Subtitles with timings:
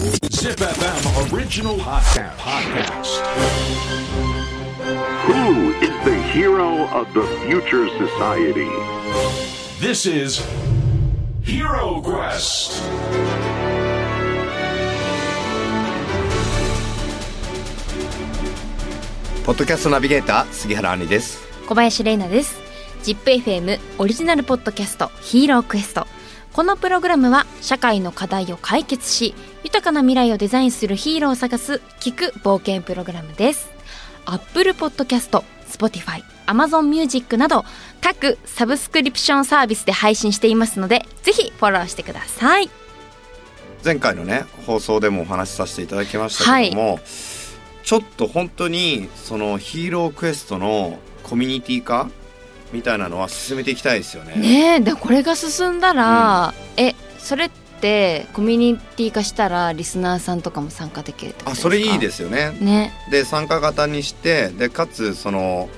[0.00, 2.34] Zip FM original podcast.
[2.38, 3.20] podcast.
[5.28, 8.70] Who is the hero of the future society?
[9.78, 10.40] This is
[11.42, 12.80] Hero Quest.
[19.44, 22.58] ポッドキャストナビゲーター杉原杏里です小林玲奈です
[23.02, 26.06] ZIPFM オリジナルポッドキャストヒーロークエスト
[26.52, 33.70] このプログラムは社会の課題を解決し豊かな未来をデザインするヒーローを探す聞く冒険プログラムです。
[34.26, 37.64] Apple Podcast、Spotify、Amazon Music など
[38.00, 42.68] 各サブスクリプションサービスで配信していますのでぜひフォローしてください。
[43.84, 47.00] 前回のね放送でもお話しさせていただきましたけども、
[47.84, 52.10] ちょっと本当にそのヒーロークエストのコミュニティ化
[52.72, 54.34] みたいなのは進めていきたいですよね。
[54.36, 62.56] ねえでこれが進んだら、えそれってコミュニティ化したらリスナーさんとかも参加できるあそれいいですよね。
[62.60, 62.92] ね。
[63.10, 65.68] で参加型にしてでかつその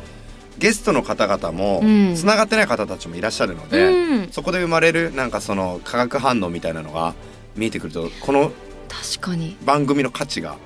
[0.58, 2.14] ゲストの方々もうん。
[2.14, 4.28] つながってない方たちもいらっしゃるので、うん。
[4.30, 7.14] そこで生まれるなんかその化学反応みたいなのが
[7.56, 8.52] 見えてくるとこの
[8.88, 9.56] 確かに。
[9.64, 10.56] 番組の価値が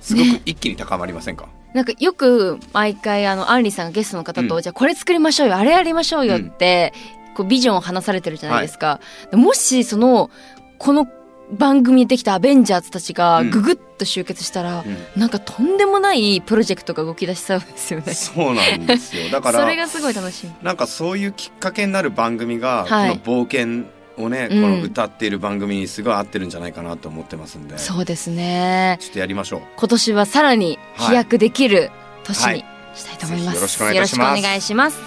[0.00, 0.42] すごくね。
[0.44, 4.62] 一気に高まりませんか、なんかよく毎回あのアンリさんがゲストの方と、うん。
[4.62, 6.92] じゃあこれ作りましょうよあれやりましょうよって、
[7.34, 9.00] こうビジョンを話されてるじゃないですか、
[9.32, 10.30] もしその
[10.78, 11.06] この
[11.52, 13.50] 番組にできたアベンジャーズたちがうん。
[13.50, 15.20] ググッと集結したら、うん。
[15.20, 18.14] なんかとんでもないプロジェクトが動き出しそうですよね。
[18.14, 19.30] そうなんですよ。
[19.30, 20.52] だから それがすごい楽しみ。
[20.62, 23.18] なんかそういうきっかけになる番組が、はい。
[23.18, 23.84] この冒険
[24.16, 28.98] をね、うんこの歌っている番組にすごい合ってるんじゃないかなと思ってますんでちょそうですね。
[29.02, 31.90] っとやりましょう今年はさらに飛躍できる
[32.24, 33.44] 年にしたいと思います。
[33.44, 34.98] ぜひよろしくお願いいたしますよろしくお願いします。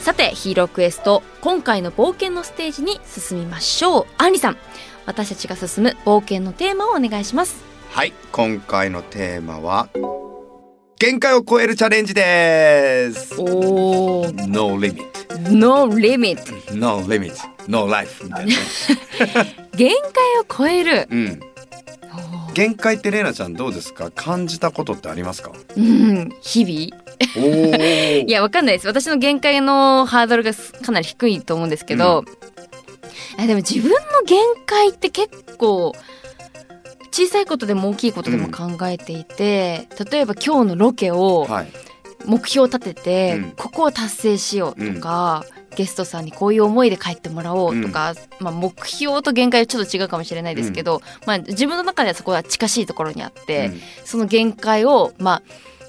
[0.00, 4.06] さて、ヒーロークエスト、今回の冒険のステージに進みましょう。
[4.16, 4.56] アンリさん、
[5.04, 7.70] 私たちが進む冒険のテーマをお願いします。
[7.90, 9.88] はい今回のテーマは
[10.96, 16.38] 限界を超えるチャレンジですおー、No limit No limit。
[16.74, 17.34] No limit.
[17.68, 18.24] No life.
[18.24, 18.56] みたいなね
[19.76, 20.00] 限界
[20.40, 21.08] を超える。
[21.10, 21.40] うん。
[22.54, 24.10] 限界ってレイナちゃんどうですか？
[24.10, 25.52] 感じたことってありますか？
[25.76, 27.02] うん、日々。
[28.26, 28.86] いや、わかんないです。
[28.86, 32.24] 私の限界のハードルがすかなり低いと思うんですけど、
[33.38, 35.28] えでも自分の限界って結
[35.58, 35.94] 構、
[37.12, 41.68] 小さいことでも大きいことでも考えていて、例えば今日のロケをはい
[42.30, 43.50] 目標を立てて、うん。
[43.56, 53.80] ここを達成しようとか、ゲストさんにこういう思いで帰ってもらおうとか、まあ、目標と限界はちょっと違うかもしれないですけど、まあ、自分の中ではそこは近しいところにあって、うん。
[54.04, 55.42] その限界を、まあ、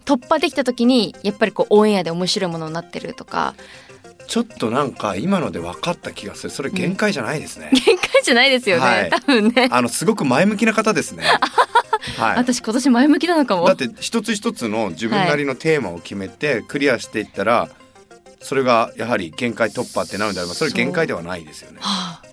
[0.06, 3.54] 突破できた時にやっぱりこうオンエアで面白いものになってるとか。
[4.28, 6.50] ちょっとなんか今ので分かった気がする。
[6.52, 9.10] それ限界じゃないですね、 限界じゃないですよね、はい。
[9.10, 9.68] 多分ね。
[9.70, 11.26] あのすごく前向きな方ですね。
[12.18, 12.36] はい。
[12.38, 13.66] 私今年前向きなのかも。
[13.68, 17.70] だって一つ一つの自分なりのテーマを決めてクリアしていったら、
[18.42, 21.78] それがやはり限界突破ってなるんであればそれ限界ではないですよね。
[21.82, 22.32] はあ。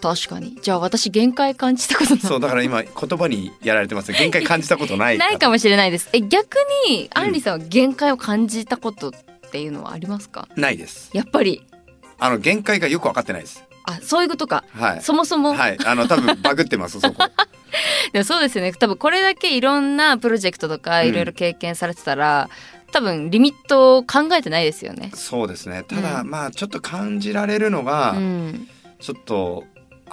[0.00, 0.58] 確かに。
[0.62, 4.12] じゃあ私限界感じたことない そうだから今言葉にやられてます。
[4.12, 6.08] 限界感じたことない ないかもしれないです。
[6.12, 6.56] え逆
[6.88, 9.12] にうんアンリさんは限界を感じたことっ
[9.52, 10.48] ていうのはありますか？
[10.56, 11.10] ないです。
[11.12, 11.64] やっぱり。
[12.18, 13.62] あの限界がよく分かってないです。
[13.84, 14.64] あそういうことか。
[14.74, 15.02] はい。
[15.02, 15.78] そもそも、はい。
[15.84, 17.24] あの多分バグってますそこ
[18.12, 18.72] でもそうですよね。
[18.72, 21.08] 多分これだけいろんなプロジェクトとかうん。
[21.08, 22.48] いろいろ経験されてたら、
[22.92, 25.10] 多分リミットを考えてないですよね。
[25.14, 25.82] そうですね。
[25.82, 26.30] ただ、うん。
[26.30, 28.68] まあちょっと感じられるのが、うん。
[29.00, 29.64] ちょっと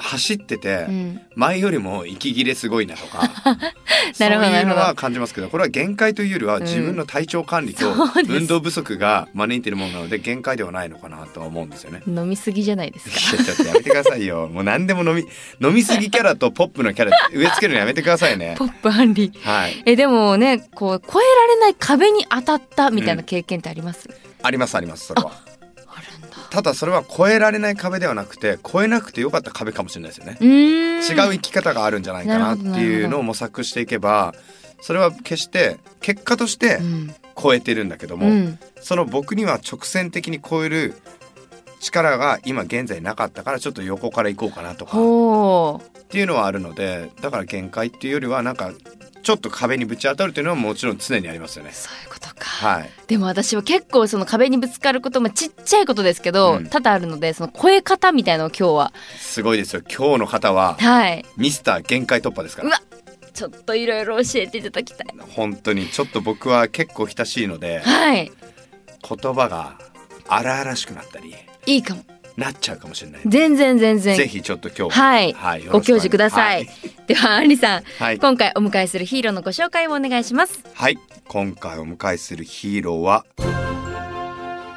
[0.02, 3.30] 走ってて、うん、前よりも息切れすごいなとか
[4.20, 7.94] なるほどそういうのは感じますけどこれは限界というよりはうん自分の体調管理と
[8.28, 12.02] 運動不足が招いているものなので限界ではないのかなとは思うんですよね。
[12.08, 13.44] 飲みすぎじゃないですか。
[13.44, 14.48] ちょっとやめてくださいよ。
[14.54, 15.26] もう何でも飲み
[15.68, 18.66] 飲みすぎキャラとポップのキャラ植え付けるのやめてくださいねポ。
[18.66, 19.32] ップアンリ。
[19.44, 19.82] はい。
[19.86, 24.10] えでもねこう超えられない壁に当たったみたいな経験ってあります？
[24.42, 25.49] ありますありますそれは。
[26.50, 30.38] ただそれは超えられない壁ではなくて超えなくてよかった壁かもしれないですよね。
[30.42, 34.34] 違う生き方があるんじゃないかなっていうのを模索していけば
[34.82, 37.16] それは決して結果としてうん。
[37.42, 38.60] 超えてるんだけども、うん。
[38.82, 40.94] その僕には直線的に超える
[41.80, 44.98] 力が今現在なかったからちょっと横から行こうかなとか
[45.78, 46.00] っ。
[46.10, 48.72] ていうのはあるのでだから限界っていうよりはなんか
[49.30, 51.70] ちょっと壁にぶち当たるっていうのはもちろん常にありますよね。
[51.72, 52.46] そういうことか。
[52.46, 52.90] はい。
[53.06, 59.84] でも私は結構その壁にぶつかることもちっちゃいことですけど、うん多々あるのでその超え方みたいなのを今日はすごいですよ。
[59.88, 62.82] 今日の方ははいミスター限界突破ですからうわ。
[63.32, 65.08] ちょっといろいろ教えていただきたい。
[65.36, 68.32] 本当にちょっと僕は結構親しいのではい。
[69.08, 69.78] 言葉が
[70.28, 71.36] 荒々しくなったり
[71.68, 72.02] いいかも。
[72.40, 73.22] なっちゃうかもしれない。
[73.26, 74.18] 全然全然。
[74.18, 75.00] ぜひちょっと今日。
[75.00, 76.72] はい、はい、よご教授ください、は
[77.08, 78.20] ではアンリさん、はい。
[78.20, 80.64] 今回お迎えするヒーローのご紹介をお願いします。
[80.74, 80.98] はい、
[81.28, 83.26] 今回お迎えするヒーローは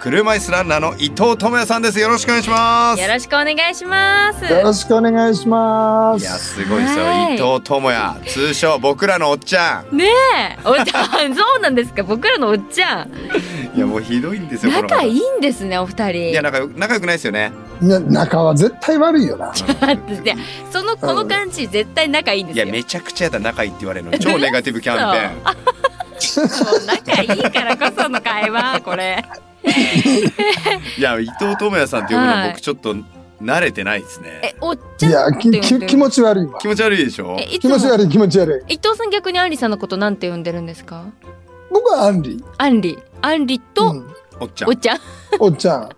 [0.03, 2.01] 車椅子ランナーの伊藤智也さんです。
[2.01, 3.01] よろしくお願いします。
[3.01, 4.53] よろしくお願いします。
[4.53, 6.23] よろしくお願いします。
[6.23, 8.21] いやすごいですよ、はい伊藤智也。
[8.27, 10.59] 通称僕らのおっちゃねえ。
[10.65, 11.31] おっちゃん。
[11.39, 12.03] そうなんですか。
[12.03, 13.11] 僕らのおっちゃん。
[13.11, 16.31] んいやもうひどいんですよ仲いいんですねお二人。
[16.31, 17.53] いや仲良く仲良くないですよね。
[17.81, 19.53] な仲は絶対悪いよな。
[20.73, 22.65] そのこの感じ絶対仲いいんですよ。
[22.65, 24.19] いやめちゃくちゃやだ仲いいって言われるの。
[24.19, 25.63] 超ネガティブキャンペーン。
[26.33, 29.25] もう仲いいからこその会話これ
[30.99, 32.49] いや伊藤智也さんって呼ぶのはい。
[32.51, 32.95] 僕ちょっと
[33.43, 34.41] 慣れてないですね。
[34.43, 35.65] えおっちゃんいや、って呼んでる？
[35.65, 36.59] きき気持ち悪いわ。
[36.61, 36.69] 気。
[36.69, 37.37] 持ち悪いでしょ？
[37.41, 37.77] えいつも？
[37.77, 38.75] 気持ち悪い気持ち悪い。
[38.75, 41.05] 伊藤さん逆にアンリさんのことなんて呼んでるんですか？
[41.71, 42.43] 僕はアンリ。
[42.59, 42.99] アンリ。
[43.21, 44.07] アンリと、うん。
[44.41, 44.69] おっちゃん。
[44.71, 44.99] おっちゃん。
[45.41, 45.83] おっちゃん。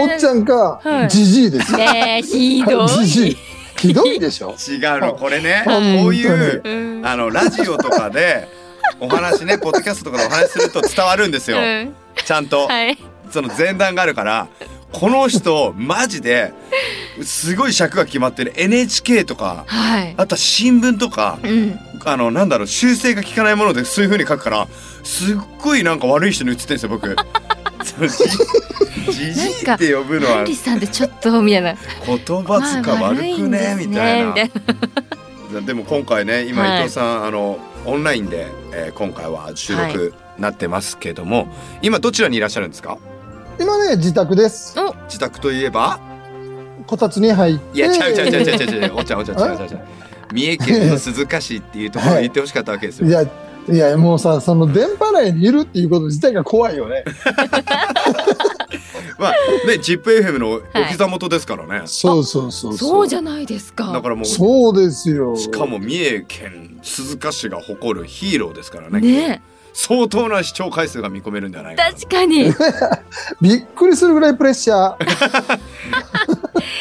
[0.00, 1.72] おっちゃんはかい、じじいです。
[1.72, 1.78] よ。
[1.78, 3.30] ねえひど じじい。
[3.32, 3.36] い。
[3.78, 4.54] ひどいでしょ？
[4.68, 5.62] 違うのこれね。
[5.66, 6.02] はい。
[6.02, 7.06] こういううん。
[7.06, 8.48] あのラジオとかで
[9.00, 11.58] お話ねポッドキャストとかでお話しすると伝わるんですよ。
[11.58, 12.98] うんちゃんとはい。
[13.30, 14.48] その前段があるから
[14.92, 16.52] この人マジで
[17.22, 18.52] すごい尺が決まってる。
[18.56, 20.14] NHK とかはい。
[20.16, 21.78] あとは新聞とかうん。
[22.06, 24.68] あのなんだろう修正が効かないものでそういう風に書くから
[25.02, 27.16] すっごいなんか悪い人に映ってるんですよ僕。
[29.12, 30.46] じじじいって呼ぶのは。
[30.54, 31.76] さんってちょっとみたいな。
[32.06, 33.76] 言葉遣い悪くね？
[33.78, 34.28] みたいな。
[34.28, 34.50] みたい
[35.52, 35.60] な。
[35.60, 36.80] でも今回ね今はい。
[36.80, 41.48] 伊藤さん、あのオンラインで、えー今回は収録なってますけども、
[41.82, 42.98] 今どちらにいらっしゃるんですか？
[43.60, 44.76] 今ね、自宅です。
[45.06, 46.00] 自宅といえば？
[46.86, 47.78] こたつに入って。
[47.78, 49.80] いやちゃうちゃうちゃうちゃうちゃうおっちゃんおっちゃん違う違う違う
[50.32, 53.28] 三重県の鈴鹿市っていうところに行ってほしかったわけですよ、いや、い
[53.76, 57.04] や、もうさ、その電波内にいるっていうこと自体が怖いよね。
[59.16, 59.32] まあ
[59.66, 60.60] ね ZIPFM のお
[60.90, 62.76] 膝元ですからね、そうそうそう。
[62.76, 63.92] そうじゃないですか。
[63.92, 65.36] だからもうそうですよ。
[65.36, 69.00] しかも三重県鈴鹿市が誇るヒーローですからね。
[69.00, 69.42] ね
[69.74, 71.92] 相当な視聴回数が見込めるんではないかな。
[71.92, 72.44] 確かに。
[73.42, 75.58] びっくりするぐらいプレッシャー。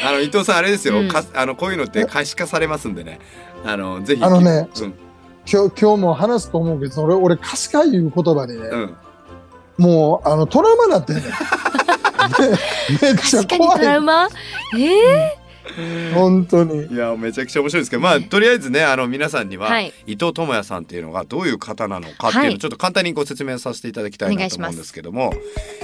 [0.07, 1.07] あの伊藤さんあれですよ、うん。
[1.07, 3.19] かあのこういうのって可視化されますんでね。
[3.65, 4.23] あのぜひ。
[4.23, 4.93] あのねうん。
[5.51, 8.95] 今日、今日も話すと思うけど、俺、俺、可視化いう言葉にね、うん。
[9.77, 11.25] もう、あの、トラウマなってんねん。
[13.01, 13.79] めめっちゃ確かに怖い。
[13.79, 14.29] トラウマ？
[14.77, 15.42] え
[16.13, 16.94] 本当に。
[16.94, 19.94] いやめちゃくちゃ面白いですけどまあとりあえずねあの皆さんには、はい。
[20.06, 25.33] 伊藤智也さんっていうのがどういう方なのかっていうのをはいちょっと簡単にご説明させていただきたいないと思うんですけども、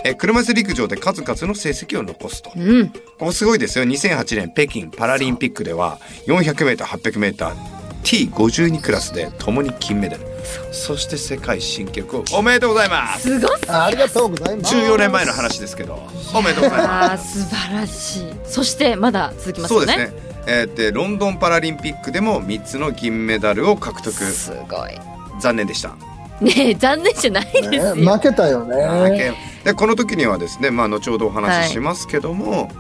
[0.04, 2.52] え車椅子陸上で数々の成績を残すと。
[2.52, 2.90] ー、うん。
[2.90, 3.86] ここすごいですよ。
[3.86, 10.30] 2008年北京パラリンピックでは 400m800m T52 クラスで共に金メダル。
[10.72, 13.40] そして世界新記録をおめでとうございます。
[13.40, 14.76] すごっあありがとうございます。
[14.76, 18.34] 14年前の話ですけどおめでとうございあーます素晴らしい。
[18.46, 19.94] そしてまだ続きますよね。
[19.94, 20.30] そうですね。
[20.48, 24.14] えーでロンドンパラリンピックでも3つの銀メダルを獲得。
[24.14, 24.92] すごい。
[25.40, 25.96] 残念でした。
[26.42, 29.36] ねえ残念じゃないですよ、ね、負けたよね。
[29.64, 32.72] でこの時にはですね、まあ、後ほどお話ししますけども、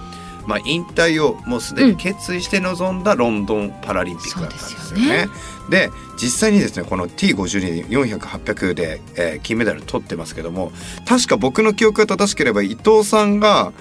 [0.50, 5.06] まあ、引退をもうすでに決意して臨んだロンドンパラリンピックだったんですよね。
[5.06, 5.90] そうですよで
[6.22, 10.72] 実際にですねこの T52400800 で、えー金メダル取ってますけども
[11.07, 13.72] 確か僕の記憶が正しければ伊藤さんが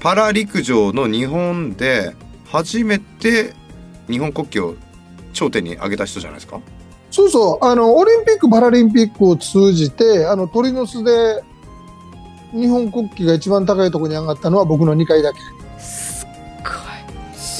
[0.00, 2.14] パラ陸上の日本で
[2.50, 3.54] 初めて
[4.10, 4.74] 日本国旗を
[5.32, 6.60] 頂点に上げた人じゃないですか？
[7.10, 11.44] そうそう、あの、オリンピック・パラリンピックを通じて、あの、鳥の巣で、
[12.52, 15.38] 日本国旗が一番高いところに上がったのは僕の2回だけ。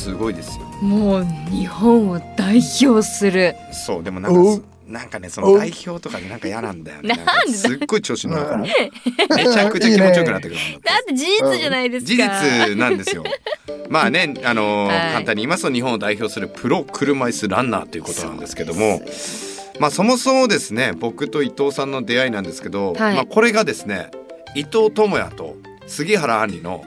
[0.04, 0.64] すごいですよ。
[0.82, 3.56] もう日本を代表する。
[3.72, 7.14] そうでもなんかなんかねその代表とかでなんか嫌なんだよね。
[7.24, 7.52] なんで？
[7.52, 8.56] かすっごい調子乗るから。
[8.56, 10.88] うんめちゃくちゃ気持ちよくなってくるんだって。
[10.88, 13.24] だって事実じゃないですか、事実なんですよ。
[13.88, 15.12] まあね、あのーはい。
[15.14, 19.00] 簡単に言いますと日本を代表するプロ車椅子ランナーということなんですけども、
[19.80, 23.14] まあそもそもですね、僕と伊藤さんの出会いなんですけど、はい。
[23.14, 24.10] まあこれがですね、
[24.54, 25.56] 伊藤智也と
[25.86, 26.84] 杉原杏里の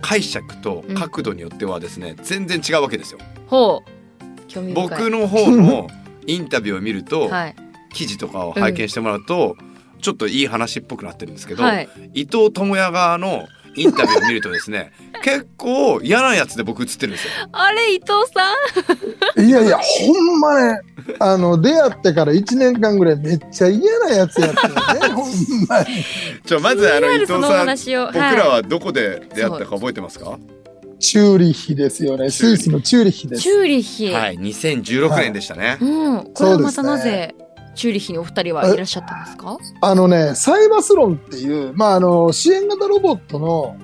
[0.00, 3.20] 解釈と角度によってはですね、全然違うわけですよ。
[3.46, 4.72] ほう。
[4.74, 5.88] 僕の方の
[6.26, 7.56] インタビューを見ると、はい。
[7.92, 9.56] 記事とかを拝見してもらうと、
[10.00, 11.88] ちょっといい話っぽくなってるんですけど、はい。
[12.14, 17.30] 伊藤智也側のインタビューを見るとですね 結構嫌なやつで僕映ってるんですよ。
[17.52, 19.46] あれ伊藤さん？
[19.46, 20.80] いやいや、ほんまね、
[21.18, 25.30] あの、出会ってから1年間ぐらいめっちゃ嫌なやつやったよね、 ほん
[25.68, 25.86] まに。
[26.46, 30.38] ちょまずあの伊藤さん話を僕らはどこで出会ったか覚えてますか、
[30.98, 32.30] チューリッヒですよね。
[32.30, 33.42] スイスのチューリッヒです。
[33.42, 35.76] チューリッヒ、はい2016年でしたね。
[35.80, 37.34] うんこれはまたなぜ？
[37.74, 39.56] チューリッヒにお二人はいらっしゃったんですか？
[39.80, 43.76] あのね、サイバスロンっていう、まあ、あの、支援型ロボットの、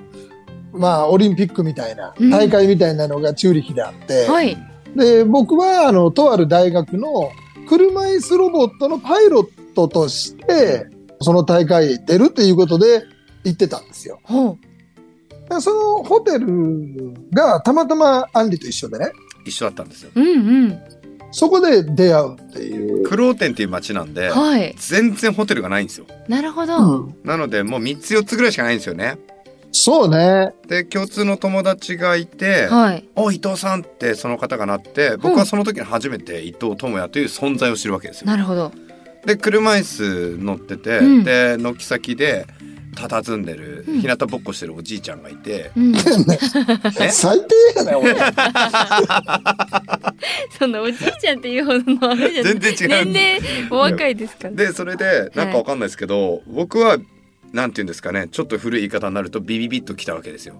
[0.73, 4.57] まあ、オリンピックみたいなうん、大会みたいなのがチューリヒであって、はい。
[4.95, 7.31] で、僕は、あの、とある大学の
[7.67, 10.87] 車椅子ロボットのパイロットとして、
[11.21, 13.03] その大会へ出るっていうことで
[13.43, 14.19] 行ってたんですよ。
[14.23, 14.57] ほう。
[15.49, 19.11] でそのホテルがたまたまアンリと一緒でね、
[19.45, 20.11] 一緒だったんですよ。
[20.13, 20.31] うんう
[20.67, 20.79] ん。
[21.31, 23.03] そこで出会うっていう。
[23.03, 24.75] クローテンっていう街なんで、はい。
[24.77, 26.05] 全然ホテルがないんですよ。
[26.27, 26.77] なるほど。
[26.77, 29.17] うんなので、もう3つ4つぐらいしかないんですよね。
[29.71, 30.53] そうね。
[30.67, 33.07] で、共通の友達がいて、はい。
[33.15, 38.27] お伊藤さんってその方がなって僕はその時に初めて伊藤智也という存在を知るわけですよ。
[38.27, 38.71] なるほど。
[39.25, 39.83] で車椅
[40.37, 42.47] 子乗ってて、うんで軒先で
[42.97, 45.93] 佇んでるうん日向ぼっこしてるおじいちゃんがいて、うん。
[46.99, 47.09] え？
[47.09, 48.15] 最低やね、俺。
[50.57, 52.53] そのおじいちゃんっていうほどのあれじゃない。
[52.59, 54.55] 全然違うん年齢お若いですから。
[54.55, 56.97] でそれでなんかわかんないですけど、僕は
[57.53, 60.55] なんて言うんですかねちょっと古い言い方になるとビビビッと来たわけですよ。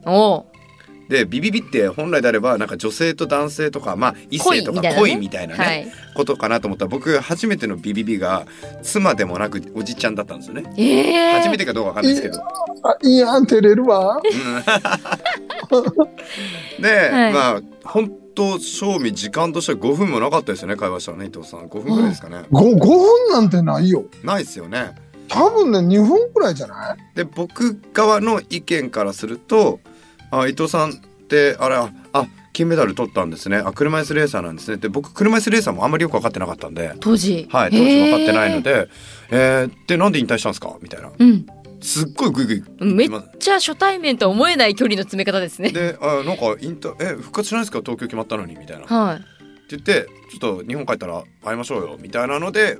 [1.09, 5.91] でビビビって本来であればなんか女性と男性とかまあ異性とか恋恋みたいなねみたいなねはい。
[6.15, 8.45] ことかなと思ったら僕初めてのビビビが
[8.83, 10.63] 妻でもなくおじちゃんだったんですよね。
[10.77, 12.39] ええ初めてかどうかわかんないですけど。
[12.39, 14.19] あいいやん、照れるわ。
[16.79, 24.05] で、はいまあ本当賞味時間としては5分もなかったですよね会話したらね伊藤さん5分ぐらいですかね、5, 5分なんてないよ。
[24.23, 24.91] ないですよね
[25.29, 27.15] 多分ね、2分くらいじゃない？
[27.15, 29.79] で僕側の意見からすると
[30.31, 30.93] あ伊藤さんっ
[31.27, 37.47] てあれああ金メダル取ったんですねあ車椅子レーサーなんですねで僕車椅子レーサーもあんまりよく分かってなかったんで当時。
[37.51, 38.89] はい当時分かってないので
[39.29, 41.11] 「えー、でなんで引退したんですか?」みたいな。
[41.17, 41.45] うん。
[41.79, 42.63] すっごいグイグイ
[42.95, 45.69] めっちゃ初対面とは思えない距離の詰め方ですね。
[45.69, 47.81] であなんか引退え復活しないですか？
[47.85, 49.15] 東京決まったのにみたいなはい。
[49.17, 49.25] って
[49.77, 52.79] 言ってちょっと日本帰ったら会いましょうよみたいなので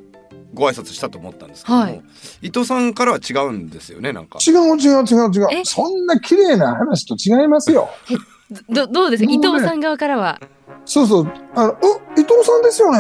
[0.53, 2.01] ご挨拶したと思ったんですけども、はい
[2.41, 5.61] 伊藤さんからは違うんですよねなんか違う違う違う違え？
[5.61, 5.65] う。
[5.65, 7.89] そんな綺麗な話と違いますよ。
[8.69, 9.25] どどうです？
[9.25, 10.39] か、伊藤さん側からは。
[10.85, 11.31] そうそう。
[11.55, 12.99] あの、お、伊藤さんですよね。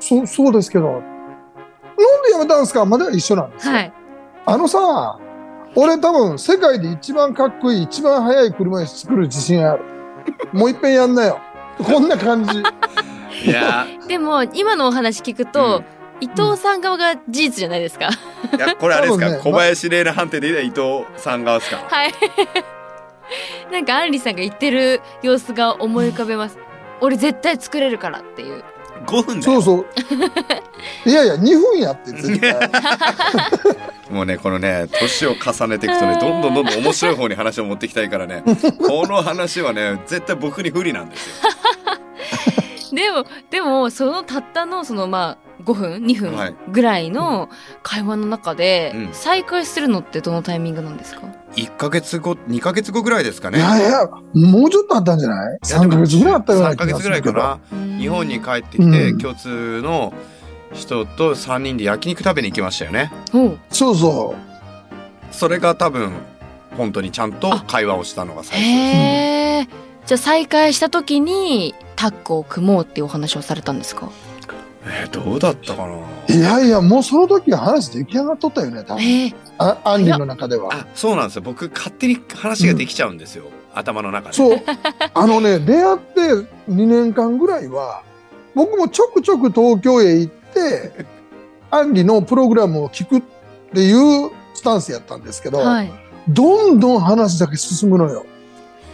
[0.00, 0.86] そう、そうですけど。
[0.90, 2.84] なんで辞めたんですか？
[2.84, 3.74] までは一緒なんですよ。
[3.74, 3.92] はい。
[4.46, 5.18] あのさ、
[5.76, 9.84] 俺多分世界で一番かっこいい、一番速い車椅子作る自信ある。
[10.52, 11.38] もう一遍やんなよ。
[11.78, 12.58] こんな感じ。
[13.46, 15.84] いやでも今のお話聞くと、
[16.20, 18.08] 伊藤さん側が事実じゃないですか。
[18.56, 21.78] いやこれあれですか、小林玲奈判定で言えば伊藤さん側ですか？
[21.88, 22.12] はい。
[23.72, 26.58] なんかアンリさんが言ってる様子が思い浮かべます。
[27.00, 28.62] 俺絶対作れるからっていう。
[29.06, 29.86] 5分だよそうそ
[31.06, 31.08] う。
[31.08, 32.70] いやいや、2分やって、絶対。
[34.10, 41.34] もうねこのね年を重ねていくとねどんどんどんどん面白い方に話を持ってきたいからねこの話はね絶対僕に不利なんですよ
[42.94, 46.52] でもでもそのたったのそのまあ5分2はい。
[46.52, 47.48] 分ぐらいの
[47.82, 49.08] 会話の中でうん。
[49.12, 51.22] 再会するのってどのタイミングなんですか、
[51.56, 57.32] 1ヶ月後2ヶ月後ぐらいですかいねやいや、もうちょっとあったんじゃない ?3 ヶ月ぐらいあったような3ヶ月ぐらいか。
[57.32, 57.58] な。
[57.98, 59.18] 日本に帰ってきて、うん。
[59.18, 60.12] 共通の
[60.72, 63.12] 人と3人で焼肉食べに行きましたよね。
[63.32, 63.58] ほう。
[63.70, 64.34] そうそ
[65.30, 66.12] それが多分
[66.76, 68.70] 本当にちゃんと会話をしたのが最初です。
[68.70, 69.68] へえ
[70.06, 74.08] じゃあ再会した時にタッグを組もうっていうお話をされたんですか？
[74.84, 75.94] えーどうだったかな？
[75.94, 76.32] う。
[76.32, 79.02] いやいや、もうその時は話出来上がっとったよね、多分。
[79.02, 80.70] へえあアンリの中では。
[80.72, 84.58] あそうなんですよ僕勝手に話ができちゃうんですよ、頭の中でそう。
[85.12, 86.20] あのね、出会って
[86.70, 88.02] 2年間ぐらいは、
[88.54, 91.06] 僕もちょくちょく東京へ行って、
[91.70, 93.22] アンリのプログラムを聞くっ
[93.74, 93.92] てい
[94.26, 95.92] うスタンスやったんですけど、はい
[96.28, 98.24] どんどん話だけ進むのよ。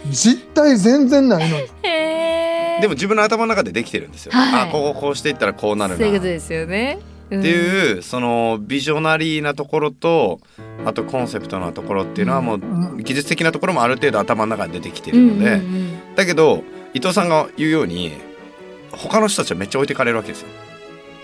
[0.09, 1.63] 実態全然ないのに。
[1.63, 2.36] へえ
[2.81, 4.69] でも自分の頭の中でできてるんですよ、はい。
[4.69, 5.95] あこうこうしていったらこうなるな。
[5.95, 6.99] っそういうことですよね、
[7.31, 7.41] うん。
[7.41, 10.39] ていうそのビジョナリーなところと
[10.85, 18.13] あとコンセプトなところっていうのはもううん技術的なところもある程度頭の中で出てきてうんるので、うんうんだけど伊藤さんが言うように
[18.91, 20.47] 他の人たちはめっちゃ置いてかれるわけですよ。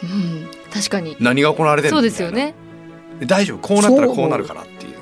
[0.04, 0.48] うん。
[0.72, 1.16] 確かに。
[1.20, 2.54] 何が行われてるのそうですよね。
[3.26, 3.58] 大丈夫。
[3.60, 4.94] こうなったらこうなるからっていう。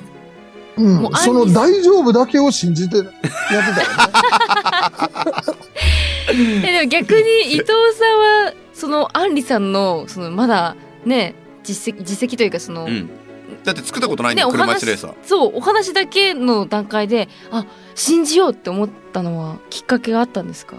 [0.77, 1.11] うん。
[1.15, 3.17] その大丈夫だけを信じてやってた
[3.51, 3.61] よ
[5.55, 5.57] ね。
[6.67, 13.09] えでも逆に伊藤さんはそのアンリさんのそのまだね実績実績というかその、うん。
[13.63, 15.13] だって作ったことないんだねよ、車椅お話子レーサー。
[15.23, 20.77] そうお話だけの段階であ信じようって思ったのはきっかけがあったんですか？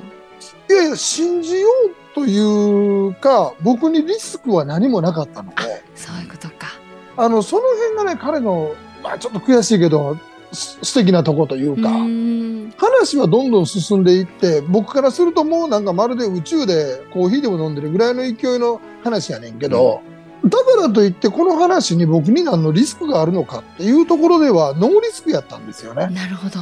[0.69, 5.57] いやいや、信じようというか、僕にリスクは何もなかったので、
[5.95, 6.69] そういうことか。
[7.17, 7.63] あの、その
[7.95, 10.21] 辺がね、彼の、まあちょっと悔しいけど、す
[10.53, 12.75] 素敵なとこというか、うーん。
[12.77, 20.03] 話はどんどん進んでいって、僕からするともうなんかまるで宇宙でコーヒーでも飲んでるぐらいの勢いの話やねんけど、
[20.45, 26.09] だからといってこの話に僕に何のリスクがあるのかっていうところではノーリスクやったんですよね。
[26.09, 26.61] なるほど。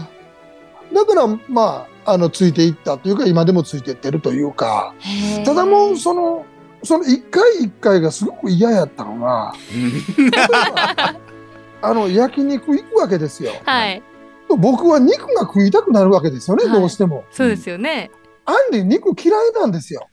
[0.93, 4.93] だから、まあ、あの、ついていったというか、今でもついていってるというか、
[5.45, 6.45] ただもう、その、
[6.83, 9.53] その一回一回がすごく嫌やったのが、
[11.83, 13.53] あの、焼肉行くわけですよ。
[13.65, 14.03] はい
[14.57, 17.25] 僕は肉が食いたくなるわけですよね、はいどうしても。
[17.31, 18.11] そうですよね
[18.47, 20.09] アンリ肉嫌いなんですよ。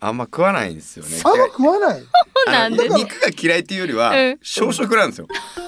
[0.00, 1.20] あんま食わないんですよね。
[1.24, 2.00] あんま食わない。
[2.02, 2.06] そ
[2.50, 5.28] うなんで肉が嫌いっていうよりはうん小食なんですよ。
[5.54, 5.65] そう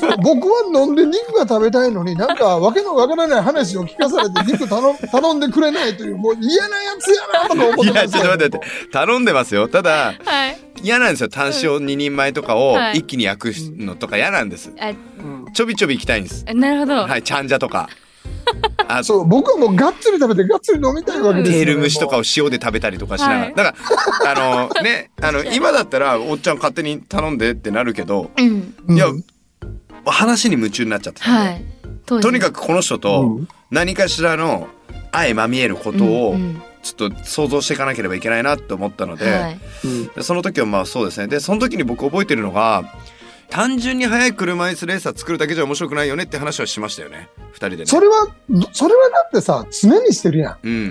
[0.22, 8.60] 僕は飲んで肉が食べたいのになんかわけのわからない話を聞かされて 肉頼頼んでくれないというもう嫌なやつやなとか思っいやちょっと待って待って
[8.92, 9.68] 頼んでますよ。
[9.68, 10.58] ただはい。
[10.82, 11.28] 嫌なんですよ。
[11.28, 12.98] 単塩2人前とかをはい。
[12.98, 14.72] 一気に焼くのとか嫌なんです。
[14.80, 15.52] あうん。
[15.52, 16.44] ちょびちょび行きたいんです。
[16.54, 17.88] なるほど、はい、ちゃんじゃとか。
[18.88, 23.54] あそう僕はもうがっつり食べてがっつり飲みたいわけですよ、テール蒸しとかを塩で食べたりとかしながら、はい。
[23.54, 23.74] だか
[24.34, 28.74] らあのねあの今だったらおっちゃん勝手に頼んでってなるけどうん。
[28.88, 28.96] うん。
[28.96, 29.06] いや
[30.10, 31.64] 話に夢中になっちゃってたんで、はい。
[32.06, 32.22] 当時。
[32.22, 33.48] とにかくこの人うとん。
[33.70, 34.68] 何かしらの
[35.12, 36.62] 相まみえることをうんうん。
[36.82, 39.60] ちょっと想像していかなければいけないなと思ったので,、はい。
[39.84, 40.06] うん。
[40.08, 41.28] でその時はまあそうですね。
[41.28, 42.82] でその時に僕覚えてるのが
[43.50, 47.28] 単純に速い車椅子レーサー作るだけじゃ面白くないよねって話はしましたよね。
[47.52, 47.86] 二人でね。
[47.86, 48.26] それは
[48.72, 50.52] それはだってさ常にしてるやん。
[50.54, 50.86] ううん。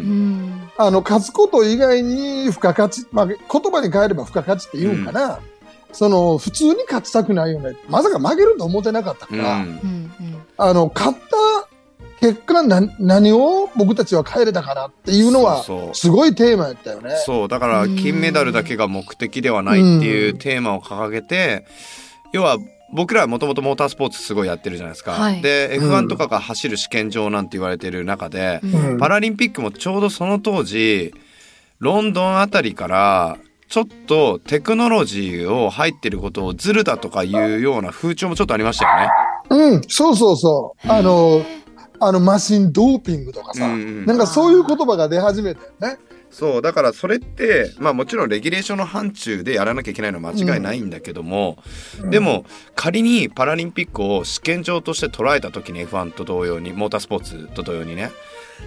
[0.51, 5.39] んあの勝つこと以外に付加価値、まあ、言葉に変えれば付加価値って言うんかな、
[5.93, 7.75] その普通に勝ちたくないよね。
[7.89, 9.61] まさか負けると思ってなかったかうら、ん。
[9.63, 10.41] うんうん。
[10.57, 11.67] あの勝った
[12.19, 17.15] 結果な何を僕たちは変えれたかなっていうのはすごいテーマやったよね。
[17.25, 21.65] そうだから金メダルだけが目的ではないっていうテーマを掲げて
[22.31, 22.57] 要は
[22.93, 25.13] 僕らはもともとモータースポーツすごいやってるじゃないですか。
[25.13, 25.41] はい。
[25.41, 25.91] でうん。
[25.91, 28.89] F1 とかが走る試験場なんて言われてる中で、うん。
[28.91, 28.97] うん。
[28.99, 31.13] パラリンピックもちょうどその当時
[31.79, 33.37] ロンドンあたりから
[33.71, 39.09] ちょっとテクノロジーを入ってることをズルだとかいうような風潮もちょっとありましたよね。
[39.49, 40.91] うん、そうそうそう。
[40.91, 41.41] あの、
[42.01, 45.97] あのマシンドーピングとかさ、うんうんなんかそういう言葉が出始めたよね。
[46.31, 51.57] そうだからそれってまあもちろんレギュレーションの範疇でやらなきゃいけないのは間違いないんだけども、
[52.09, 52.43] でも
[52.75, 58.11] 仮にパラリンピックを試験場として捉えた時に F1 と同様にモータースポーツと同様にね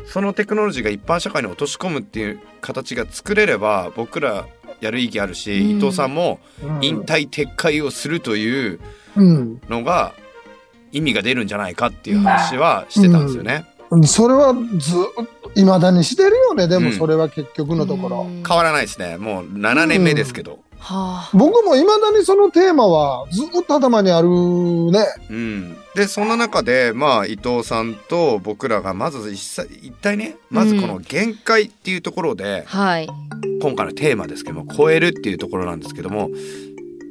[0.07, 4.47] そのテクノロジーが一般社会に落とし込むっていう形が作れれば僕ら
[4.85, 8.81] やる意義あるし、うん伊藤さんもうん引退撤回をするという
[9.17, 9.61] うん。
[9.69, 10.13] のが
[10.93, 13.65] 意味が出るんじゃないかっていう話はしてたんですよね。
[14.07, 18.23] それはずっと、いまだにしてるよね、でうんもそれは結局のところ。
[18.23, 20.59] うん変わらないですねもう7年目ですけど。
[20.85, 21.31] はあ。
[21.33, 25.07] 僕もいまだにそのテーマはずっと頭にあるね。
[25.31, 33.09] うん、でそんな中でまあ伊藤さんと僕らがまず一切一体ねまずこの限界っていうところで、はい。
[33.63, 36.29] 今回のテーマですけども超えるっていうところなんですけども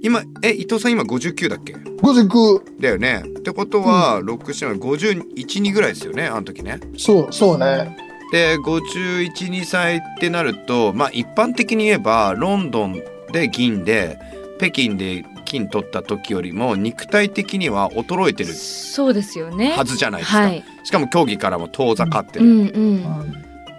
[0.04, 1.76] 今え伊藤さん今59だっけ？
[2.02, 3.24] ごじく、だよね。
[3.26, 6.82] ってことは、67の512ぐらいですよねあの時ね。
[6.98, 7.98] そう、そうね。
[8.34, 13.02] で512歳ってなるとまあ一般的に言えばロンドン
[13.34, 14.18] で銀で
[14.60, 20.40] 北京で金取った時よりも肉体的には衰えてるそうですよねはずじゃないですか。
[20.40, 22.46] はいしかも競技からも遠ざかってる。
[22.46, 23.34] うんうん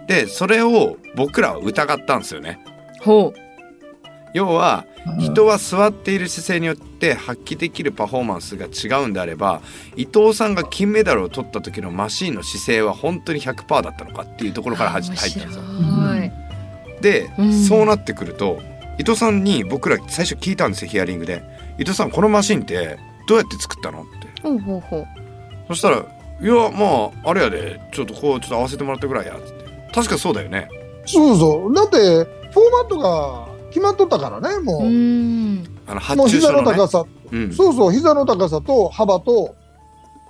[0.07, 2.59] でそれを僕らは疑ったんですよね。
[3.01, 3.39] ほう
[4.33, 9.61] 要はうん人は座っている姿勢によって発揮できるパフォーマンスが違うんであれば
[9.95, 15.45] 伊藤さんが金メダルを取った時のマシーンの姿勢は本当に100%だったのかっていうところから入ったんですよ。
[15.45, 16.31] 白い
[17.01, 18.59] で、うんそうなってくると
[18.97, 21.43] 伊藤さんに僕ら最初聞いたんですよヒアリングで
[21.77, 24.41] 「伊藤さんこのマシンってどうやって作ったの?」って。
[24.41, 25.07] ほうほうほう。
[25.69, 25.97] そしたら
[26.41, 27.79] 「いやまああれやで。
[27.91, 29.65] ちょっとこうちょっと合わせてもらったぐらいや」っつって。
[29.93, 30.67] 確かそうだよね。
[31.05, 31.73] そうそう。
[31.73, 34.83] だって、フォーマットが決まっとったからね、もう。
[34.83, 34.89] う。
[34.89, 35.63] ん。
[35.87, 36.77] あの発もう膝注書のね。
[36.77, 39.55] の高さ、うん、そうそう、膝の高さと幅と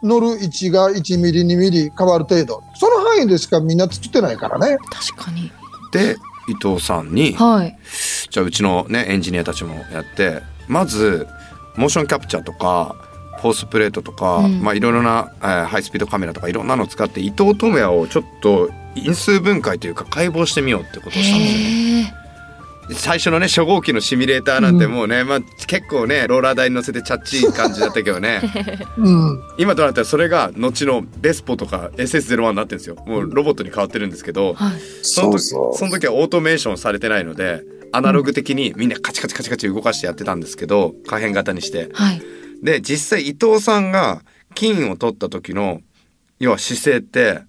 [0.03, 2.61] 乗る位置が1ミリ、2ミリ変わる程度。
[2.75, 4.77] その範囲でしかみんな作ってないからね。
[4.91, 5.51] 確かに。
[5.91, 7.77] で伊藤さんにはい
[8.35, 11.25] じゃあうちのねエンジニアたちもやってまず
[11.77, 12.93] モーションキャプチャーとか
[13.39, 14.61] フォースプレートとか、うん。
[14.61, 22.13] まあいろいろな、えーハイスピードカメラとかいろんなのを使って伊藤智也をちょっと因数分解というか解剖してみようってことをしたんですよね。
[22.91, 28.41] 最初のね初号機のシミュレーターなんてもうね、まあ結構ねローラー台に乗せてチャッチい感じだったけどね。
[28.97, 29.43] うん。
[29.57, 32.95] 今となったらそれが後のベスポとか SS01 になってるんですよ。
[33.05, 34.73] もうロボットに変わってるんですけど、はい。
[35.01, 35.89] その時そうそう。
[35.89, 37.63] の時はオートメーションされてないので
[37.95, 41.89] アナログ的にみんなカチカチカチカチ動かしてやってたんですけど可変型にして。
[41.93, 42.21] はい。
[42.61, 44.21] で実際伊藤さんが
[44.53, 45.81] 金を取った時の
[46.39, 47.41] 要は姿勢って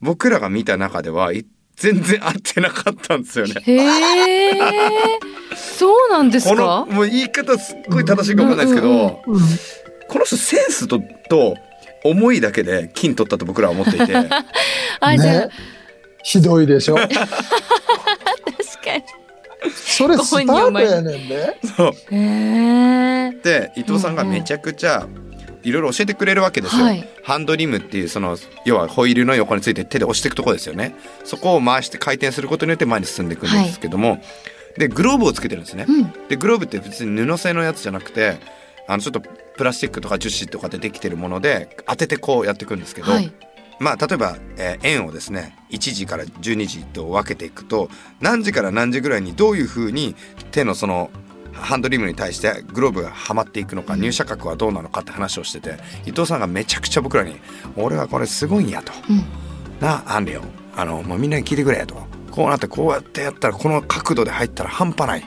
[0.00, 3.54] 僕らが見た中ではい全然合ってなかったんですよね。
[3.62, 4.50] へえ
[5.54, 9.48] そうなんですこのかもう言い方すっごい正しいか分かんないですけど、うんうんうん。
[10.08, 11.56] この人センスとと
[12.04, 14.14] 重いだけで金取ったと僕らは思っていて。
[15.00, 15.48] あじゃあ、ね。
[16.22, 16.96] ひどいでしょ？
[16.98, 17.20] 確か
[18.96, 19.02] に
[19.70, 21.58] それスタートやねんで。
[21.76, 21.92] そう。
[22.10, 25.06] へえで伊藤さんがめちゃくちゃ
[25.62, 27.08] いろいろ教えてくれるわけですよ、はい。
[27.24, 30.94] ハンドリムっていうその要はホイールの横について手で押していくところですよね。
[31.24, 34.20] そこを回して回転することによって前に進んでいくんですけども、
[34.76, 36.12] でグローブをつけてるんですね、うん。
[36.28, 38.38] でグローブって別に布製のやつじゃなくて
[38.86, 43.32] あのちょっとプラスチックとか樹脂とかでできてるもので当ててこうやっていくんですけど、はい
[43.78, 47.88] まあ例えば、えー円をですね1時から12時と分けていくと
[48.20, 50.14] 何時から何時ぐらいにどういうふうに
[50.50, 51.10] 手のその
[51.52, 57.36] ハンドリムに対してグローブがはまっていくのか入射角はどうなのかって話をしてて伊藤さんがめちゃくちゃ僕らに
[57.76, 58.92] 「俺はこれすごいんや」と。
[59.08, 59.24] うん
[59.80, 60.42] 「なあアンリオ。
[60.76, 65.24] あのもうみんなに聞いてくれ」と「こうなってこうやってやったらこの角度で入ったら半端ない。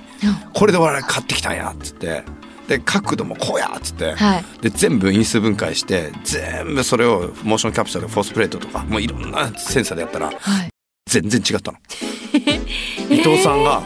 [0.54, 2.24] これで俺は買ってきたんや」っつって
[2.70, 4.14] で角度もこうやっつって。
[4.14, 10.70] はいで全部因数分解して全部それをモーションキャプチャーでフォースプレートとかもういろんなセンサーでやったらはい
[11.10, 11.78] 全然違ったの。
[13.10, 13.82] 伊藤さんが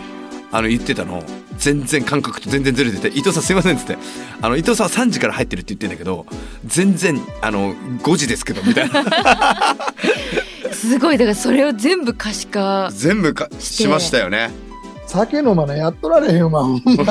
[0.51, 1.23] あの言ってたの
[1.57, 3.97] 全然感覚と全然ずれてて「伊藤さんすいません」っつって
[4.41, 6.25] 「あの伊藤さんは3時から入ってるって言ってんだけど
[6.65, 9.03] 全然あの5時ですけど」みたいな
[10.73, 14.72] すごいだからそれを全部可視化全部かしましたよね。
[15.13, 16.87] 酒飲まなやっとられへんよまあほんまに。
[16.89, 17.03] ど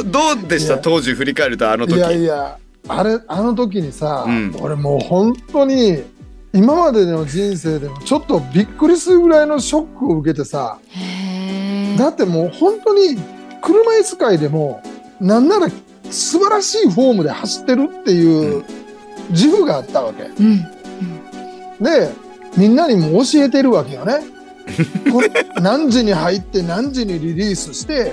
[0.00, 0.78] うどうでした？
[0.78, 1.96] 当時振り返るとあの時。
[1.96, 4.56] いやいやあれあの時にさ、うん。
[4.60, 6.04] 俺もう本当に
[6.52, 10.78] 今までの人生でもちょっとびっくりするぐらいのショックを受けてさ
[11.98, 13.16] だってもう本当に
[13.60, 14.80] 車椅子界でも
[15.20, 15.68] なんなら
[16.10, 18.64] 素晴らしいフォームで走ってるっていう
[19.30, 20.22] 自負があったわけ。
[20.22, 20.60] うん。
[21.80, 22.08] で
[22.56, 24.20] みんなにも教えてるわけよね。
[25.12, 28.12] これ何時に入って何時にリリースして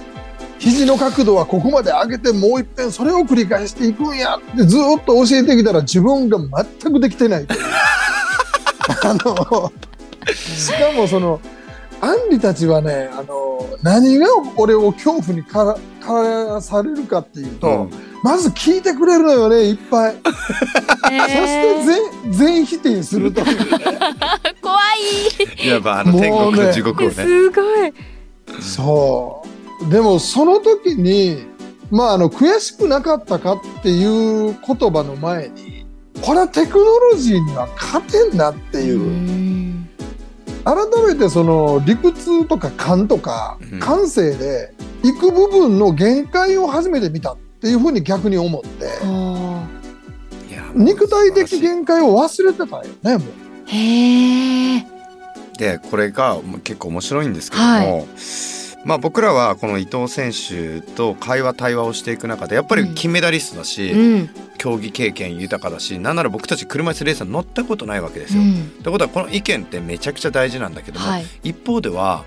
[0.59, 6.37] 肘の角度はここまで上げてもう一遍それを繰り返していくんやってずっと教えてきたら自分が
[6.81, 7.59] 全くできてないという
[9.03, 9.71] あの
[10.33, 11.41] しかもその
[12.01, 20.15] アンリたちはねあの何が俺を恐怖にからからされるかっていうと、うんまず聞いてくれるのよねいっぱい。
[20.15, 21.83] そして
[22.23, 23.85] 全全否定するというね。
[24.95, 25.67] 怖い。
[25.67, 27.13] いわばあの天国と地獄をね。
[27.13, 27.93] すごい。
[28.61, 29.43] そ
[29.87, 29.89] う。
[29.89, 31.45] でもその時に、
[31.91, 35.85] まああの悔しくなかったかっていう言葉の前に、
[36.21, 39.01] これはテクノロジーには勝てんなっていう。
[39.01, 39.03] う。
[39.05, 39.89] ん。
[40.63, 43.79] 改めてその理屈とか感とかうん。
[43.79, 48.89] 感性で行く部分の限界を初めて見たっていうふうに逆に思って、
[50.73, 53.44] 肉体的限界を忘れてたよね、もう。
[53.67, 54.85] へえ
[55.57, 58.05] でこれが結構面白いんですけども、はい。
[58.83, 64.29] まあ僕らはこの伊藤選手と会話対話をしていく中でやっぱり金メダリストだし、うん。
[64.57, 68.41] 競技経験豊かだしなんなら僕たち車椅子レーサー乗ったことないわけですよ。
[68.43, 68.67] っうん。
[68.83, 71.25] てことはこの意見ってめちゃくちゃ大事なんだけども、はい。
[71.43, 72.25] 一方では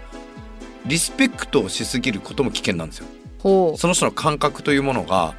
[0.86, 3.06] リスペクトをしすぎることも危険なんですよ。
[3.40, 5.34] ほその人の感覚というものが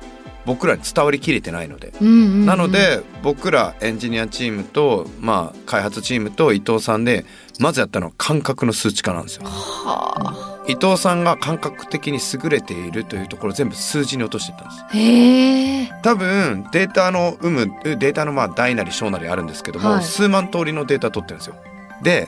[0.50, 1.94] 僕らに伝わりきれてないので。
[2.02, 7.24] なので僕らエンジニアチームと、まあ、開発チームと伊藤さんで
[7.60, 9.44] まずやったのは感覚の数値化なんですよ。
[9.46, 16.02] は伊藤さんが感覚的に優れているというところを全部数字に落としていったんです。
[16.02, 21.56] 多分データの有無データのまあ大なり小なりあるんですけども、はい数万通りのデータ取ってるんですよ。
[22.02, 22.28] で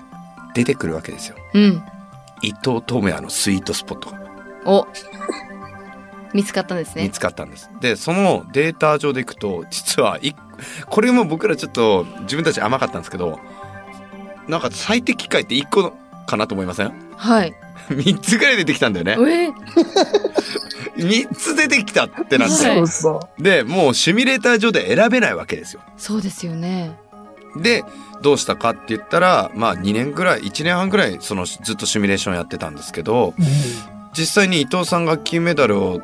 [0.53, 1.37] 出てくるわけですよ。
[1.55, 1.83] うん
[2.43, 4.19] 伊藤智也のスイートスポットが
[4.65, 4.87] お
[6.33, 7.69] 見つかったんですね見つかったんです。
[7.81, 10.35] でそのデータ上でいくと実はい
[10.89, 13.39] これも僕らちょっと自分たち甘かったんですけど
[14.47, 15.93] なんか最適解って1個
[16.27, 16.93] かなと思いません？
[17.17, 17.53] はい
[17.89, 19.17] 3つぐらい出てきたんだよね。
[19.19, 19.49] え？
[20.97, 22.67] 3つ出てきたってなって。
[22.67, 23.43] はいそうそう。
[23.43, 25.81] でもうシミュレーター上で選べないわけですよ。
[25.97, 26.95] そうですよね
[27.57, 27.83] で
[28.21, 33.33] どうしたかって言ったらまあ2年ぐらい1年半ぐらいそのずっとシミュレーションやってたんですけど
[34.13, 36.01] 実際に伊藤さんが金メダルを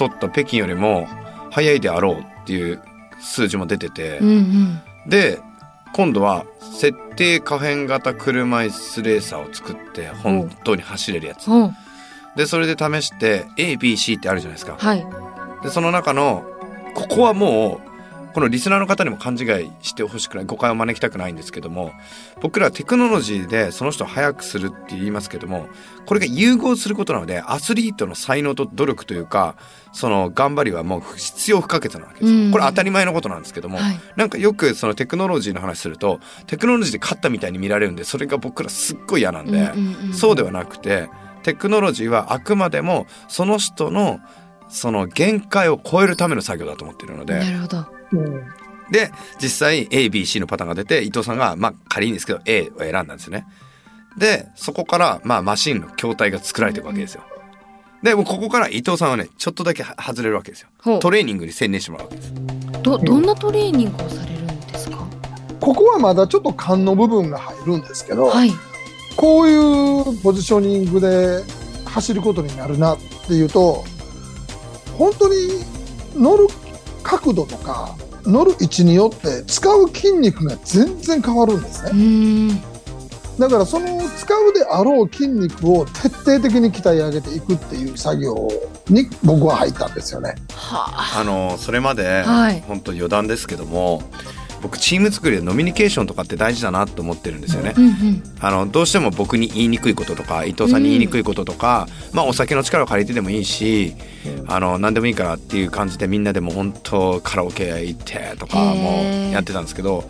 [0.00, 1.06] 取った北京よりも
[1.50, 2.80] 早いであろうっていう
[3.20, 4.80] 数字も出てて、うんうん。
[5.06, 5.40] で
[5.92, 11.50] 今度は設定可変型車椅子レーサーを作って本当に走れるやつ。
[11.50, 11.70] お
[12.34, 14.76] でそれで試して ABC ってあるじゃないですか。
[14.78, 15.06] はい。
[15.62, 16.44] でその中の
[16.94, 17.89] ここはもう
[18.32, 21.92] このリスナーの方にも勘違いしてほしくない誤解を招きたくないんですけども
[22.40, 25.68] 僕らはテクノロジーでその人を速くするって言いますけども
[26.06, 29.56] これが融合することなのでアスリートの才能と努力というか
[29.92, 32.32] その頑張りはもう必要不可欠なわけです。
[32.32, 32.46] うん。
[32.46, 32.52] よ。
[32.52, 34.00] これ当たり前のことなんですけども、はい。
[34.14, 41.08] なんかよくそのテクノロジーの話するとテクノロジーで勝ったみたいに見られるんでそれが僕らすっごい嫌なんで、うんうんうんそうではなくて
[41.42, 44.20] テクノロジーはあくまでもその人の
[44.68, 47.78] その限界を超えるための作業だと思っているのでなるほど。
[47.78, 47.99] うん
[48.90, 53.46] で実際 ABC のパターンが出て伊藤さんがまあ仮にですけど A を選んだんですよね。
[54.18, 57.22] でそこからまあマシンの筐体が作られていくわけですよ。
[58.02, 60.98] でもうここから伊藤さんはねちょっとだけは外れるわけですよ。
[60.98, 62.32] トレーニングに専念してもらうわけです
[62.82, 65.06] どどんなトレーニングをされるんですか？
[65.60, 68.50] ここはまだちょっと勘の部分が入るんですけど、はい。
[69.16, 71.42] こういうポジショニングで
[71.84, 73.84] 走ることになるなっていうと
[74.96, 75.34] 本当に
[76.16, 76.46] 乗る
[77.02, 82.62] 角度とか乗る位置によって使う筋肉が全然変わるんですうね
[83.38, 83.86] だからその
[84.18, 88.48] 使うであろう筋肉を徹底的に鍛え上げていくっていう作業
[88.90, 90.34] に僕は入ったんですよね。
[90.52, 91.20] はあ。
[91.20, 92.60] あのそれまで、はい。
[92.60, 94.02] 本当余談ですけども
[94.62, 97.74] 僕チーム作りでノミニケーションとかって大事だなと思ってるんですよね。
[97.76, 103.94] うんうんあのどうしても僕に言いにくいこととか伊藤さんに言いにくいこととか、まあお酒の力を借りてでもいいし、
[104.46, 110.08] あの何でもいいからっていう感じでみんなでも本当カラオケ行ってとかもやってたんですけど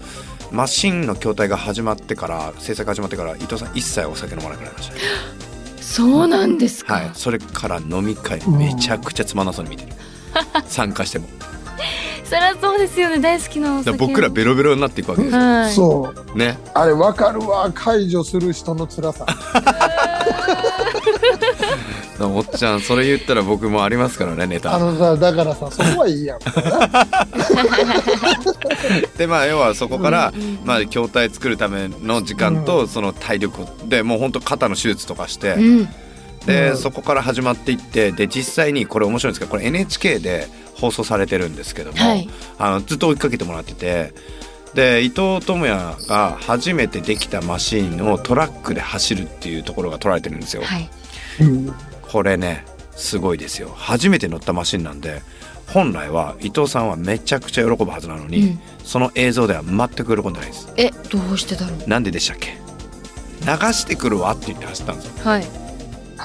[0.52, 4.94] マシンの筐体が始まってから制作始まってから伊藤さん一切お酒飲まなくなりました。
[4.94, 5.00] ね
[5.80, 7.10] そうなんですか、はい。
[7.14, 9.92] それから飲み会めちゃくちゃつまんなそうに見てる。
[10.66, 11.26] 参加しても
[12.30, 13.18] そりゃそうですよね。
[13.18, 15.40] 大好きなおだから酒僕らベロベロになっていくわけですよ。
[15.40, 15.72] はい。
[15.72, 16.38] そう。
[16.38, 16.60] ね。
[16.74, 19.26] あれ分かるわ解除する人の辛さ。
[22.20, 26.38] おっちゃんそれ言ったら僕もありますからねネあタのさだからさそこはいいやん。
[29.16, 35.88] でまあ要はそこから、うんうんまあ筐体作るための時間とその体力をでもう本当肩の手術とかして、うん
[36.46, 36.76] で、うん。
[36.76, 42.28] そこから始まっていってで実際にこれ面白いんですけどこれ NHK で放送されてるんですけども、はい。
[42.58, 44.12] あのずっと追いかけてもらってて
[44.74, 50.62] で伊藤智也が初めてできたマシーンをトラックで走るっていうところが撮られてるんですよ。
[50.62, 50.88] はい。
[51.40, 53.72] うんこれねすごいですよ。
[53.74, 55.22] 初めて乗ったマシンなんで
[55.66, 58.60] 本来は伊藤さんはめちゃくちゃ喜ぶはずなのに、うん。
[58.84, 60.72] その映像では全く喜んでないです。
[60.76, 61.88] えどうしてだろう。
[61.88, 62.58] なんででしたっけ？
[63.42, 65.12] 流してくるわって言って走ったんですよ。
[65.24, 65.44] はい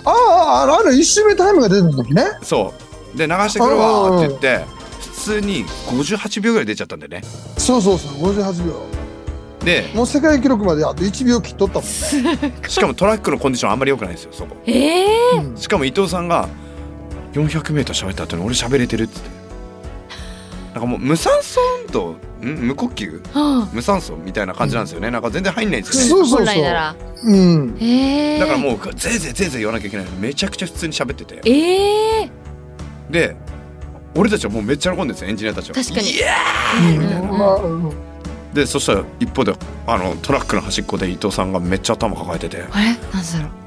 [0.04, 2.24] あああのあの一周目タイムが出た時ね。
[2.42, 2.74] そ
[3.14, 4.66] うで流してくるわって言って
[5.00, 7.22] 普通に58秒ぐらい出ちゃったんでね
[7.58, 8.74] そうそうそう58秒。
[9.64, 12.54] でもう世界記録まであと1秒切っとったもんね。
[12.68, 16.48] しかもトラックのコンディションあんまり良くないんですよそこええうんしかも伊藤さんが
[17.34, 19.30] 400m 喋った後に俺喋れてるっつって
[20.76, 22.68] なんかもう無酸素運動ん？
[22.68, 23.22] 無呼吸？
[23.32, 26.10] は無酸素みたいな感じなんですよね、なんか全然入んないんですよね。
[26.10, 26.56] そうそうそう。
[26.56, 31.42] だからもうぜいぜいぜいぜい言わなきゃいけないめちゃくちゃ普通に喋ってて。
[31.50, 32.30] ええ。
[33.10, 33.38] で
[34.16, 35.76] 俺たちはもうめっちゃ喜んでるんですよエンジニアたちは。
[35.76, 36.10] 確かに。
[36.10, 36.26] イエ
[36.78, 37.32] うんみたいな。
[37.32, 37.94] まあうんー
[38.54, 39.54] でそしたら一方で
[39.88, 42.58] あのトラックの端っこで伊藤さんがめっちゃ頭抱えてて。
[42.70, 42.86] あれ？
[42.86, 43.50] なんでだろう「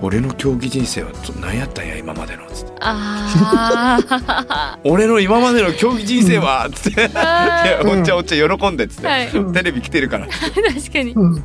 [0.00, 2.72] 俺の競技人生はちょ何やったんや今までの」つって。
[2.80, 9.28] ああ「俺の今までの競技人生は」つって「いやおっちゃんおっちゃん喜んで」っつって、はい。
[9.52, 10.26] テレビ来てるから。
[10.26, 11.12] 確かに。
[11.12, 11.34] うん。
[11.34, 11.42] で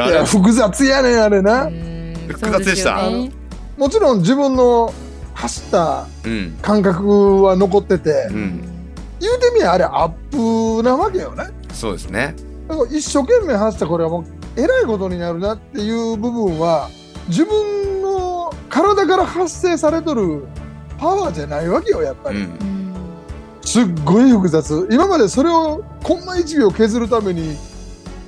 [0.00, 1.70] あれいや複雑やねんあれな。
[2.28, 3.08] 複雑でした。
[3.08, 3.30] ね。
[3.76, 4.92] もちろん自分の
[5.34, 8.64] 走ったうん感覚は残ってて、うん。
[9.20, 11.44] 言うてみりゃあれアップなわけよね。
[11.72, 12.34] そうですね。
[12.68, 14.24] だから一生懸命走ったこれはもう
[14.56, 16.88] えらいことになるなっていう部分は
[17.30, 20.46] 自分の体から発生されとる
[20.98, 22.44] パワーじゃないわけよやっぱり、うん。
[22.44, 22.80] うん
[23.62, 24.88] すっごい複雑。
[24.90, 27.56] 今までそれをコンマ1秒削るために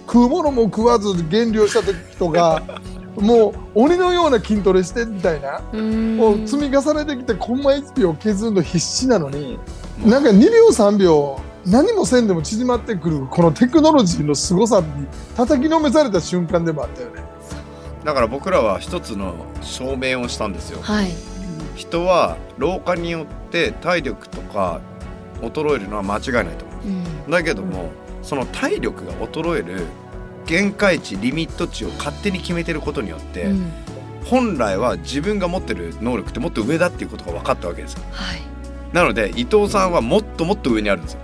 [0.07, 2.63] 食うものも食わず減量した時とか
[3.19, 6.21] もう鬼のような筋トレしてみたいなうん。
[6.21, 9.59] を積み重ねてきてコンマ1秒削るの必死なのに
[10.05, 14.87] なんか2秒3秒何もせんでも縮まってくるこのテクノロジーの凄さに
[15.37, 17.32] 叩きのめされた瞬間でもあったよね。
[18.05, 20.81] だから僕らは一つの証明をしたんですよ。
[20.83, 21.11] はい。
[21.77, 24.81] 人は老化によって体力とか
[25.41, 26.87] 衰えるのは間違いないと思う。
[26.89, 27.05] ん。
[27.29, 27.91] うだけども
[28.23, 29.87] その体力が衰える
[30.47, 33.73] 限界値リミット値を勝手に決めてることによって、うん。
[34.25, 38.03] 本来は自分が持ってる能力ってもっと上だっていうことが分かったわけですよ。
[38.11, 38.41] はい。
[38.93, 41.21] なので伊藤さんはもっともっと上にあるんですよ。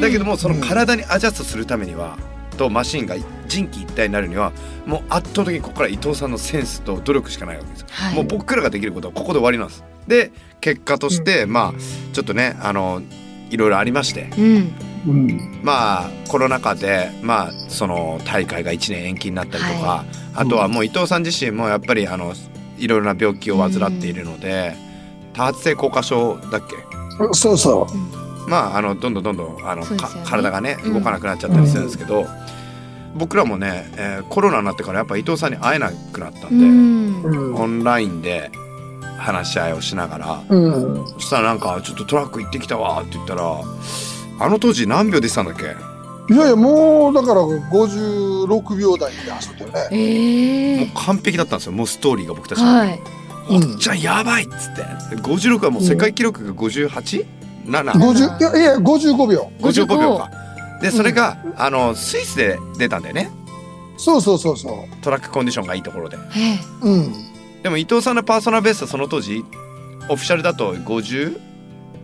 [0.00, 2.16] だけどもその体にアジャストするためには
[2.56, 3.16] とマシンが
[3.48, 4.52] 人気一体になるには
[4.86, 7.86] もう圧倒的にここから伊藤さんのセンスと努力しかないわけですよ。
[7.90, 8.14] はい。
[8.14, 9.84] もう僕らができることはここで終わりなんです。
[10.06, 13.02] で結果として、まあちょっとねあの
[13.50, 14.30] いろいろありまして。
[14.38, 14.72] うん。
[15.06, 15.60] うん。
[15.62, 22.34] まあコロナ禍でまあその大会が1年延期になったりとか、はあとはもう伊藤さん自身もやっぱりあの
[22.78, 24.74] いろいろな病気を患っているので、
[25.32, 26.76] 多発性硬化症だっけ？
[27.32, 27.86] そうそ
[28.46, 29.88] まああのどんどんどんどんあの、ね
[30.24, 32.26] 体がねうん動かなくなっちゃったりするんですけど、
[33.16, 36.64] 僕らもね、えーコロナになってからやっぱ伊藤さんに会えなくなったんで。
[36.64, 37.28] うんう。
[37.28, 38.50] うんオンラインで
[39.18, 40.56] 話し合いをしながら、う
[41.02, 43.42] んそしたらなんか「ちょっとトラック行ってきたわ」って言ったら
[44.38, 45.74] 「あの当時何秒出てたんだっけ？
[46.32, 49.88] いやいやもうだから56秒台で走ってるね。
[49.92, 53.00] ええもう完璧だったんですよもうストーリーが僕たちのはい
[53.48, 54.82] うん、じゃあやばいっつって
[55.22, 57.24] 56はもう世界記録が 58?7?
[57.66, 59.50] 50いやいや55秒。
[59.60, 60.30] 55秒か。
[60.80, 63.30] でそれが、あのスイスで出たんだよね。
[63.96, 66.18] そうそうそうそトラックコンディションがいいところで。
[66.36, 66.58] ええ。
[66.82, 66.88] う。
[66.88, 67.12] うん。
[67.62, 69.44] でも伊藤さんのパーソナルベストその当時
[70.08, 71.40] オフィシャルだと57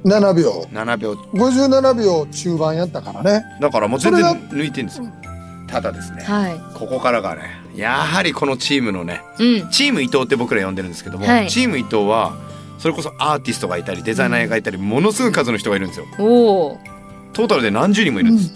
[0.05, 0.67] 7秒。
[0.97, 1.13] 秒。
[1.33, 3.45] 57秒中盤やったからね。
[3.61, 5.07] だからもう全然抜いてるんですよ。
[5.69, 6.23] ただですね。
[6.25, 6.61] はい。
[6.75, 7.43] ここからがね
[7.77, 9.71] やはりこのチームのねうん。
[9.71, 11.51] チーム伊藤って僕ら呼んでるんですけども、はい。
[11.51, 12.37] チーム伊藤は
[12.83, 16.07] それこそアーティストがいたりデザイナーがいたりものすごい数の人がいるんですよ。
[17.33, 18.53] トータルで何十人もいるんです、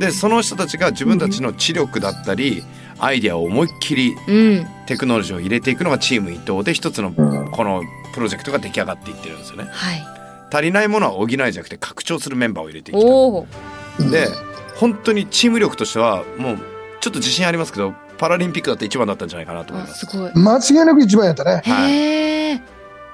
[0.00, 2.64] でその人たちが自分たちの知力だったり
[2.98, 4.66] アイデアを思いっきりうん。
[4.86, 7.50] テクノロジーを入れていくのがチーム伊藤で一つのうん。
[7.50, 7.82] この
[8.14, 9.68] プロジェクトが出来上がっていってるんですよね。
[9.70, 10.02] はい。
[10.50, 13.06] 足りないものは補いじゃなくて拡張するメンバーを入れていきた。
[13.06, 14.28] いで
[14.76, 16.58] 本当にチーム力としてはもう
[17.00, 20.06] ちょっと自信ありますけどパラリンピックだって一番だったんじゃないかなと思います。
[20.06, 20.32] あすごい。
[20.34, 21.62] 間違いなく一番やったね。
[21.64, 22.25] はい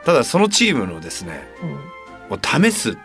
[0.04, 1.46] ただそのチームのですね
[2.30, 2.96] を試す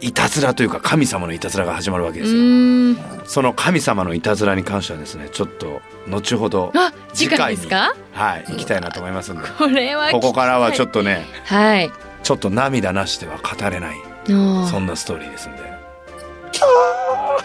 [0.00, 3.24] いたずらというか神様のいたずらが始まるわけうですよ。
[3.24, 7.94] その神様のいたずらに関してはですねちょっと後ほどあ次回ですか？
[8.12, 11.92] はい行きたいなと思いますんでこれはここからはちょっとねはい。
[12.24, 13.96] ちょっと涙なしでは語れない
[14.28, 15.72] おそんなストーリーですんで。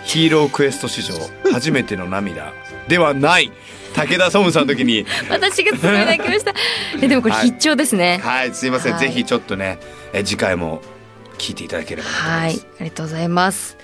[0.03, 1.13] ヒーロークエスト史上
[1.51, 2.53] 初めての涙
[2.87, 3.51] ではない。
[3.93, 5.05] 武田総務さんの時に。
[5.29, 6.53] 私がすごい泣きました。
[7.01, 7.45] えでもこれはい。
[7.47, 8.19] 必聴ですね。
[8.23, 9.01] はいすいません、はい。
[9.01, 9.79] ぜひちょっとね
[10.13, 10.81] え次回も
[11.37, 13.77] 聞いていただければなと思います、はいありがとうございます。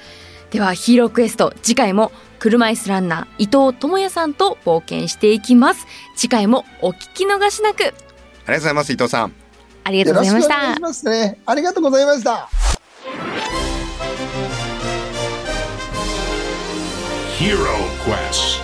[0.51, 1.53] ではヒーロークエスト。
[1.61, 5.87] 次回も車椅子ランナー伊藤智也さんと冒険していきます。
[6.15, 7.83] 次回もお聞き逃しなく。
[7.83, 9.33] ありがとうございます伊藤さん。
[9.85, 10.53] ありがとうございました。
[10.53, 11.39] しくお願いしますね。
[11.45, 12.49] ありがとうございました。
[17.39, 17.57] Hero
[18.05, 18.62] Quest.